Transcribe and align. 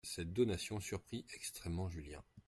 Cette 0.03 0.33
donation 0.33 0.79
surprit 0.79 1.25
extrêmement 1.31 1.87
Julien. 1.87 2.23